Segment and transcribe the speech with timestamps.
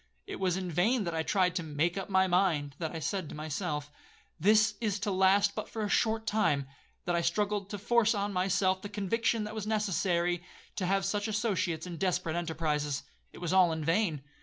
[0.25, 3.35] It was in vain that I tried to make up my mind,—that I said to
[3.35, 3.91] myself,
[4.39, 8.81] 'This is to last but for a short time,'—that I struggled to force on myself
[8.81, 10.41] the conviction that it was necessary
[10.77, 14.23] to have such associates in desperate enterprises;—it was all in vain.